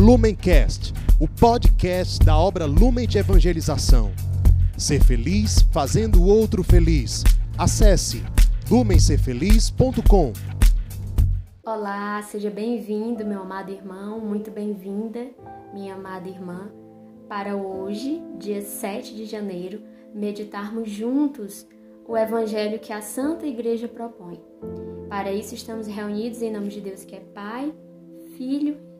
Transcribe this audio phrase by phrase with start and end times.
[0.00, 4.10] Lumencast, o podcast da obra Lumen de Evangelização.
[4.74, 7.22] Ser feliz fazendo o outro feliz.
[7.58, 8.22] Acesse
[8.70, 10.32] lumencerfeliz.com.
[11.62, 15.26] Olá, seja bem-vindo, meu amado irmão, muito bem-vinda,
[15.74, 16.70] minha amada irmã,
[17.28, 19.82] para hoje, dia 7 de janeiro,
[20.14, 21.66] meditarmos juntos
[22.08, 24.40] o evangelho que a Santa Igreja propõe.
[25.10, 27.74] Para isso estamos reunidos em nome de Deus que é Pai,
[28.38, 28.88] Filho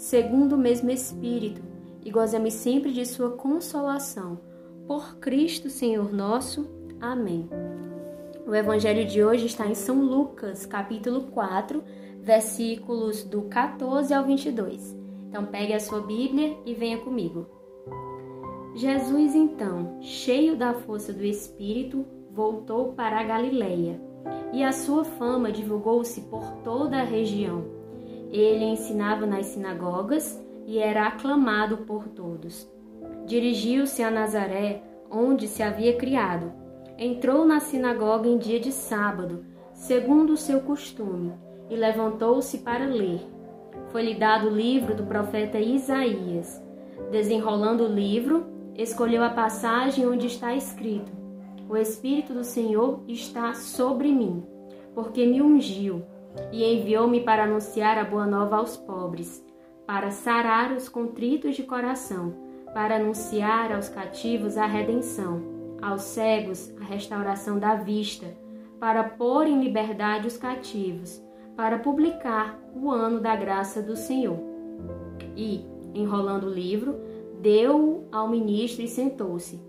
[0.00, 1.60] segundo o mesmo Espírito,
[2.02, 4.40] e gozemos sempre de Sua consolação.
[4.86, 6.66] Por Cristo, Senhor nosso.
[6.98, 7.46] Amém.
[8.46, 11.84] O Evangelho de hoje está em São Lucas, capítulo 4,
[12.22, 14.96] versículos do 14 ao 22.
[15.28, 17.46] Então, pegue a sua Bíblia e venha comigo.
[18.74, 24.00] Jesus, então, cheio da força do Espírito, voltou para a Galileia,
[24.50, 27.79] e a sua fama divulgou-se por toda a região.
[28.30, 32.70] Ele ensinava nas sinagogas e era aclamado por todos.
[33.26, 36.52] Dirigiu-se a Nazaré, onde se havia criado.
[36.96, 41.32] Entrou na sinagoga em dia de sábado, segundo o seu costume,
[41.68, 43.20] e levantou-se para ler.
[43.88, 46.62] Foi-lhe dado o livro do profeta Isaías.
[47.10, 51.10] Desenrolando o livro, escolheu a passagem onde está escrito:
[51.68, 54.44] o Espírito do Senhor está sobre mim,
[54.94, 56.02] porque me ungiu
[56.52, 59.44] e enviou-me para anunciar a boa nova aos pobres,
[59.86, 62.34] para sarar os contritos de coração,
[62.72, 65.42] para anunciar aos cativos a redenção,
[65.82, 68.26] aos cegos a restauração da vista,
[68.78, 71.22] para pôr em liberdade os cativos,
[71.56, 74.38] para publicar o ano da graça do Senhor.
[75.36, 76.98] E, enrolando o livro,
[77.40, 79.60] deu-o ao ministro e sentou-se.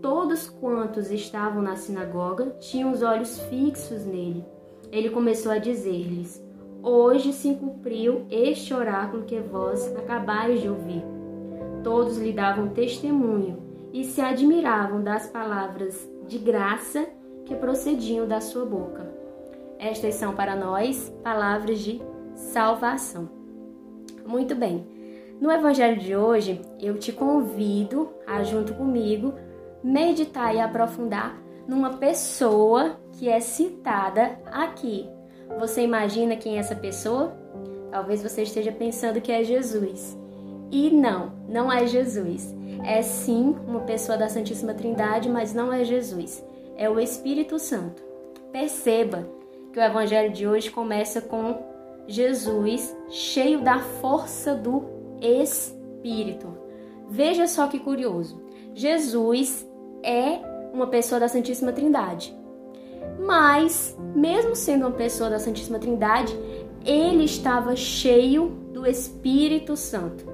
[0.00, 4.44] Todos quantos estavam na sinagoga tinham os olhos fixos nele.
[4.90, 6.42] Ele começou a dizer-lhes:
[6.82, 11.02] Hoje se cumpriu este oráculo que vós acabais de ouvir.
[11.82, 13.58] Todos lhe davam testemunho
[13.92, 17.06] e se admiravam das palavras de graça
[17.44, 19.10] que procediam da sua boca.
[19.78, 22.00] Estas são para nós palavras de
[22.34, 23.28] salvação.
[24.26, 24.86] Muito bem.
[25.40, 29.34] No evangelho de hoje, eu te convido a junto comigo
[29.82, 35.06] meditar e aprofundar numa pessoa que é citada aqui.
[35.58, 37.36] Você imagina quem é essa pessoa?
[37.90, 40.16] Talvez você esteja pensando que é Jesus.
[40.70, 42.54] E não, não é Jesus.
[42.84, 46.44] É sim uma pessoa da Santíssima Trindade, mas não é Jesus.
[46.76, 48.02] É o Espírito Santo.
[48.50, 49.28] Perceba
[49.72, 51.58] que o evangelho de hoje começa com
[52.06, 54.84] Jesus cheio da força do
[55.20, 56.56] Espírito.
[57.10, 58.40] Veja só que curioso.
[58.74, 59.66] Jesus
[60.02, 60.40] é
[60.72, 62.36] uma pessoa da Santíssima Trindade.
[63.18, 66.36] Mas, mesmo sendo uma pessoa da Santíssima Trindade,
[66.84, 70.24] ele estava cheio do Espírito Santo.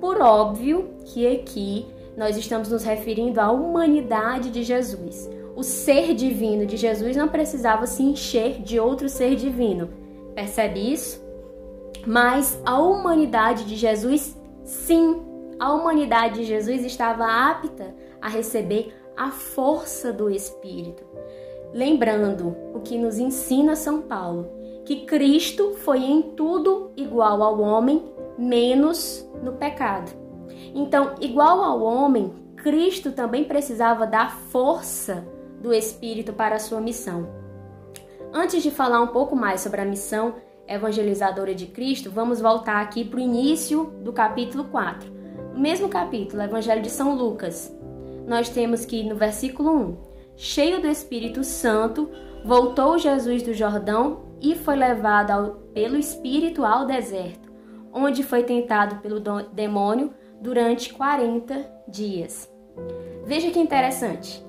[0.00, 1.86] Por óbvio que aqui
[2.16, 5.28] nós estamos nos referindo à humanidade de Jesus.
[5.56, 9.90] O ser divino de Jesus não precisava se encher de outro ser divino.
[10.34, 11.22] Percebe isso?
[12.06, 15.20] Mas a humanidade de Jesus, sim,
[15.58, 21.04] a humanidade de Jesus estava apta a receber a força do Espírito.
[21.74, 24.50] Lembrando o que nos ensina São Paulo,
[24.86, 28.02] que Cristo foi em tudo igual ao homem,
[28.38, 30.10] menos no pecado.
[30.74, 35.22] Então, igual ao homem, Cristo também precisava da força
[35.60, 37.28] do Espírito para a sua missão.
[38.32, 40.36] Antes de falar um pouco mais sobre a missão
[40.66, 45.12] evangelizadora de Cristo, vamos voltar aqui para o início do capítulo 4.
[45.52, 47.70] No mesmo capítulo, Evangelho de São Lucas,
[48.30, 49.96] nós temos que no versículo 1,
[50.36, 52.08] cheio do Espírito Santo,
[52.44, 57.50] voltou Jesus do Jordão e foi levado ao, pelo Espírito ao deserto,
[57.92, 59.18] onde foi tentado pelo
[59.52, 62.48] demônio durante 40 dias.
[63.24, 64.40] Veja que interessante.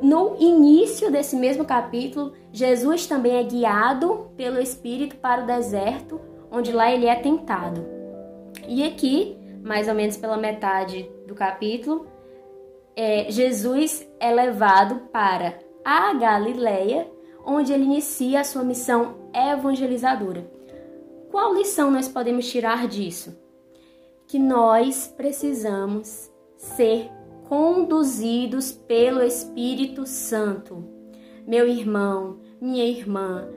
[0.00, 6.20] No início desse mesmo capítulo, Jesus também é guiado pelo Espírito para o deserto,
[6.52, 7.84] onde lá ele é tentado.
[8.68, 12.06] E aqui, mais ou menos pela metade do capítulo,
[12.98, 17.08] é, Jesus é levado para a Galileia,
[17.46, 20.50] onde ele inicia a sua missão evangelizadora.
[21.30, 23.36] Qual lição nós podemos tirar disso?
[24.28, 27.10] que nós precisamos ser
[27.48, 30.84] conduzidos pelo Espírito Santo.
[31.46, 33.48] Meu irmão, minha irmã,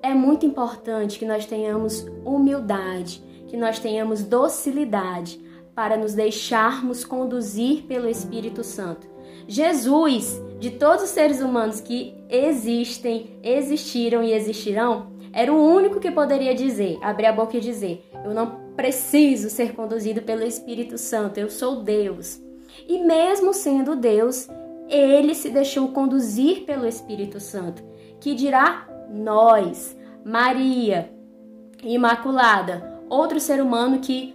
[0.00, 5.43] é muito importante que nós tenhamos humildade, que nós tenhamos docilidade
[5.74, 9.08] para nos deixarmos conduzir pelo Espírito Santo.
[9.46, 16.10] Jesus, de todos os seres humanos que existem, existiram e existirão, era o único que
[16.10, 21.38] poderia dizer, abrir a boca e dizer: Eu não preciso ser conduzido pelo Espírito Santo,
[21.38, 22.40] eu sou Deus.
[22.88, 24.48] E mesmo sendo Deus,
[24.88, 27.82] ele se deixou conduzir pelo Espírito Santo,
[28.20, 31.10] que dirá nós, Maria,
[31.82, 34.34] Imaculada, outro ser humano que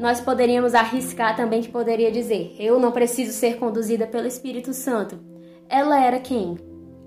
[0.00, 5.20] nós poderíamos arriscar também que poderia dizer: Eu não preciso ser conduzida pelo Espírito Santo.
[5.68, 6.56] Ela era quem?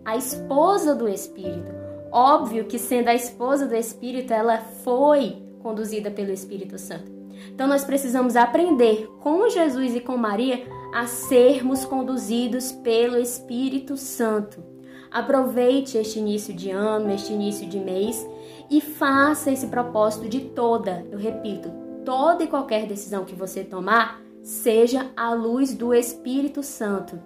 [0.05, 1.73] A esposa do Espírito.
[2.11, 7.11] Óbvio que, sendo a esposa do Espírito, ela foi conduzida pelo Espírito Santo.
[7.51, 10.63] Então nós precisamos aprender com Jesus e com Maria
[10.93, 14.63] a sermos conduzidos pelo Espírito Santo.
[15.09, 18.23] Aproveite este início de ano, este início de mês
[18.69, 24.21] e faça esse propósito de toda, eu repito, toda e qualquer decisão que você tomar,
[24.41, 27.19] seja à luz do Espírito Santo.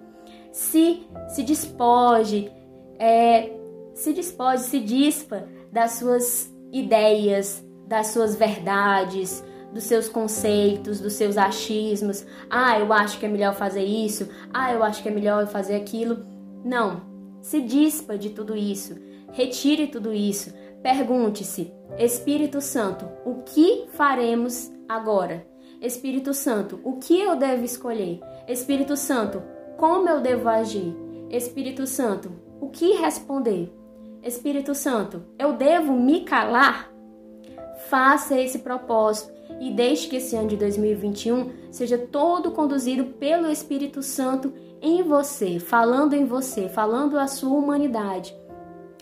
[0.52, 2.50] Se se despoje,
[2.98, 3.52] é,
[3.94, 11.36] se despoje, se dispa das suas ideias, das suas verdades, dos seus conceitos, dos seus
[11.36, 12.24] achismos.
[12.48, 14.28] Ah, eu acho que é melhor fazer isso.
[14.52, 16.24] Ah, eu acho que é melhor fazer aquilo.
[16.64, 17.02] Não.
[17.42, 18.96] Se dispa de tudo isso.
[19.32, 20.52] Retire tudo isso.
[20.82, 25.46] Pergunte-se: Espírito Santo, o que faremos agora?
[25.80, 28.20] Espírito Santo, o que eu devo escolher?
[28.46, 29.42] Espírito Santo,
[29.76, 30.94] como eu devo agir?
[31.30, 33.72] Espírito Santo, o que responder?
[34.22, 36.92] Espírito Santo, eu devo me calar?
[37.88, 44.02] Faça esse propósito e deixe que esse ano de 2021 seja todo conduzido pelo Espírito
[44.02, 48.36] Santo em você, falando em você, falando a sua humanidade.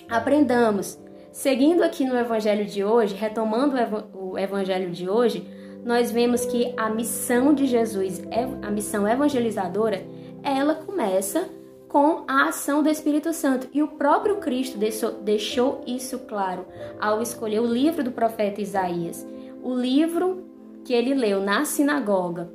[0.09, 0.99] Aprendamos.
[1.37, 3.77] Seguindo aqui no evangelho de hoje, retomando
[4.15, 5.47] o evangelho de hoje,
[5.85, 8.23] nós vemos que a missão de Jesus,
[8.63, 10.03] a missão evangelizadora,
[10.43, 11.47] ela começa
[11.91, 13.69] com a ação do Espírito Santo.
[13.75, 14.79] E o próprio Cristo
[15.23, 16.65] deixou isso claro
[16.99, 19.27] ao escolher o livro do profeta Isaías.
[19.63, 20.43] O livro
[20.87, 22.51] que ele leu na sinagoga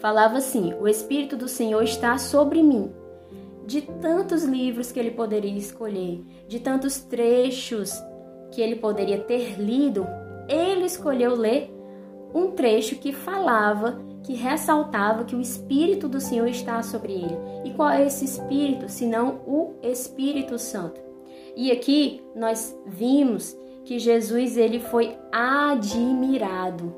[0.00, 2.88] falava assim: O Espírito do Senhor está sobre mim.
[3.66, 7.92] De tantos livros que ele poderia escolher, de tantos trechos
[8.52, 10.06] que ele poderia ter lido,
[10.48, 11.70] ele escolheu ler
[12.32, 17.38] um trecho que falava que ressaltava que o Espírito do Senhor está sobre ele.
[17.64, 21.00] E qual é esse Espírito, senão o Espírito Santo?
[21.56, 26.92] E aqui nós vimos que Jesus ele foi admirado.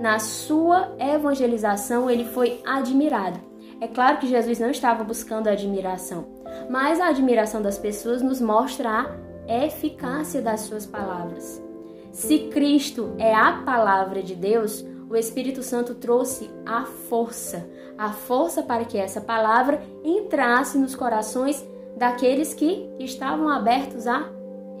[0.00, 3.40] Na sua evangelização ele foi admirado.
[3.84, 6.24] É claro que Jesus não estava buscando admiração,
[6.70, 9.14] mas a admiração das pessoas nos mostra
[9.46, 11.62] a eficácia das suas palavras.
[12.10, 18.62] Se Cristo é a palavra de Deus, o Espírito Santo trouxe a força, a força
[18.62, 21.62] para que essa palavra entrasse nos corações
[21.94, 24.30] daqueles que estavam abertos a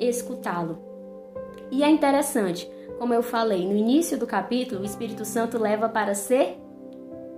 [0.00, 0.78] escutá-lo.
[1.70, 2.66] E é interessante,
[2.98, 6.63] como eu falei no início do capítulo, o Espírito Santo leva para ser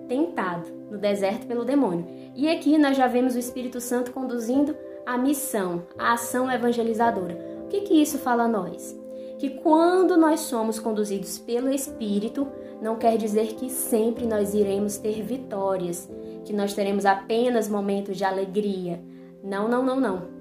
[0.07, 2.07] tentado no deserto pelo demônio.
[2.35, 7.39] E aqui nós já vemos o Espírito Santo conduzindo a missão, a ação evangelizadora.
[7.65, 8.99] O que, que isso fala a nós?
[9.39, 12.49] Que quando nós somos conduzidos pelo Espírito,
[12.81, 16.11] não quer dizer que sempre nós iremos ter vitórias,
[16.45, 19.03] que nós teremos apenas momentos de alegria.
[19.43, 20.37] Não, não, não, não.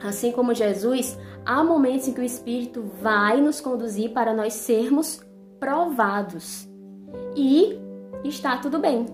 [0.00, 5.20] Assim como Jesus, há momentos em que o Espírito vai nos conduzir para nós sermos
[5.58, 6.68] provados.
[7.34, 7.78] E
[8.28, 9.06] está tudo bem.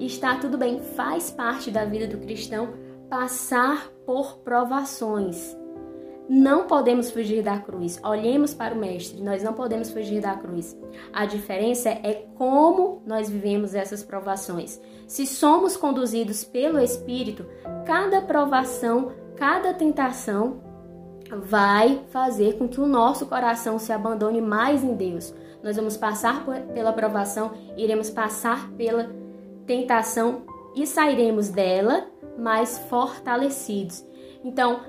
[0.00, 2.68] Está tudo bem, faz parte da vida do cristão
[3.08, 5.56] passar por provações.
[6.28, 7.98] Não podemos fugir da cruz.
[8.04, 10.76] Olhemos para o Mestre, nós não podemos fugir da cruz.
[11.10, 14.78] A diferença é como nós vivemos essas provações.
[15.06, 17.46] Se somos conduzidos pelo Espírito,
[17.86, 20.60] cada provação, cada tentação
[21.30, 25.34] vai fazer com que o nosso coração se abandone mais em Deus.
[25.62, 29.10] Nós vamos passar pela provação, iremos passar pela
[29.66, 30.42] tentação
[30.74, 32.06] e sairemos dela
[32.38, 34.04] mais fortalecidos.
[34.44, 34.80] Então,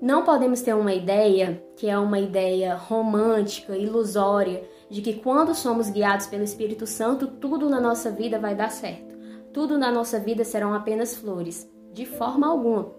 [0.00, 5.90] não podemos ter uma ideia que é uma ideia romântica, ilusória, de que quando somos
[5.90, 9.16] guiados pelo Espírito Santo, tudo na nossa vida vai dar certo.
[9.52, 11.70] Tudo na nossa vida serão apenas flores.
[11.92, 12.92] De forma alguma.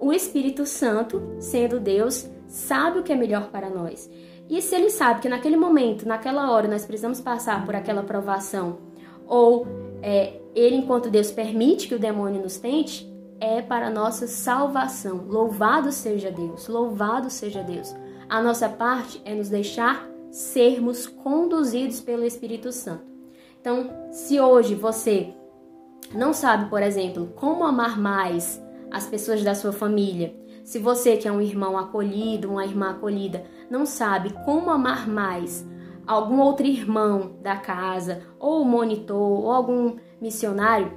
[0.00, 4.10] O Espírito Santo, sendo Deus, sabe o que é melhor para nós.
[4.50, 8.78] E se ele sabe que naquele momento, naquela hora, nós precisamos passar por aquela provação,
[9.24, 9.64] ou
[10.02, 15.24] é, ele, enquanto Deus permite que o demônio nos tente, é para nossa salvação.
[15.28, 17.94] Louvado seja Deus, louvado seja Deus.
[18.28, 23.04] A nossa parte é nos deixar sermos conduzidos pelo Espírito Santo.
[23.60, 25.32] Então, se hoje você
[26.12, 31.26] não sabe, por exemplo, como amar mais as pessoas da sua família, se você que
[31.26, 35.68] é um irmão acolhido, uma irmã acolhida, não sabe como amar mais
[36.06, 40.92] algum outro irmão da casa, ou monitor, ou algum missionário,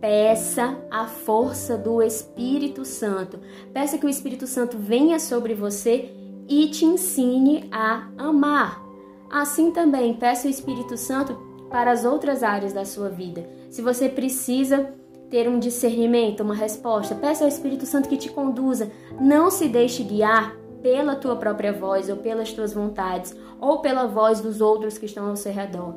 [0.00, 3.38] peça a força do Espírito Santo.
[3.72, 6.10] Peça que o Espírito Santo venha sobre você
[6.48, 8.84] e te ensine a amar.
[9.30, 11.36] Assim também, peça o Espírito Santo
[11.70, 13.48] para as outras áreas da sua vida.
[13.70, 14.94] Se você precisa
[15.30, 18.90] ter um discernimento, uma resposta, peça ao Espírito Santo que te conduza.
[19.20, 24.40] Não se deixe guiar pela tua própria voz ou pelas tuas vontades ou pela voz
[24.40, 25.96] dos outros que estão ao seu redor.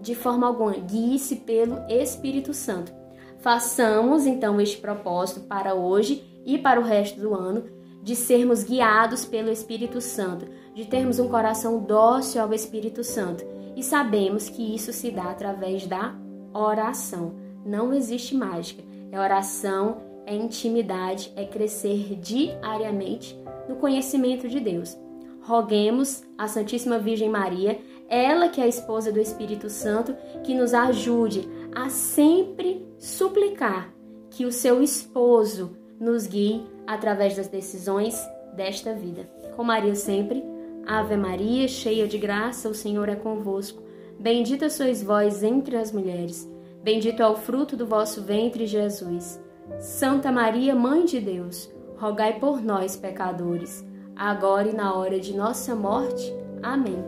[0.00, 2.92] De forma alguma, guie-se pelo Espírito Santo.
[3.38, 7.64] Façamos então este propósito para hoje e para o resto do ano
[8.02, 13.44] de sermos guiados pelo Espírito Santo, de termos um coração dócil ao Espírito Santo.
[13.76, 16.14] E sabemos que isso se dá através da
[16.52, 17.34] oração.
[17.64, 18.82] Não existe mágica.
[19.12, 23.36] É oração, é intimidade, é crescer diariamente
[23.68, 24.96] no conhecimento de Deus.
[25.42, 30.14] Roguemos a Santíssima Virgem Maria, ela que é a esposa do Espírito Santo,
[30.44, 33.92] que nos ajude a sempre suplicar
[34.30, 38.20] que o seu esposo nos guie através das decisões
[38.54, 39.28] desta vida.
[39.56, 40.42] Com Maria sempre,
[40.86, 43.82] Ave Maria, cheia de graça, o Senhor é convosco.
[44.18, 46.49] Bendita sois vós entre as mulheres,
[46.82, 49.40] bendito é o fruto do vosso ventre, Jesus.
[49.78, 53.84] Santa Maria, Mãe de Deus, rogai por nós, pecadores,
[54.16, 56.34] agora e na hora de nossa morte.
[56.62, 57.02] Amém.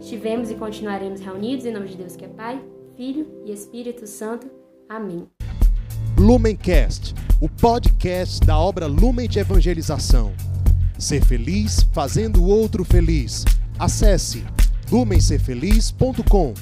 [0.00, 2.62] Estivemos e continuaremos reunidos em nome de Deus que é Pai,
[2.96, 4.50] Filho e Espírito Santo.
[4.88, 5.26] Amém.
[6.18, 10.32] Lumencast, o podcast da obra Lumen de Evangelização.
[10.98, 13.44] Ser feliz fazendo o outro feliz.
[13.78, 14.44] Acesse
[14.90, 16.54] lumencerfeliz.com.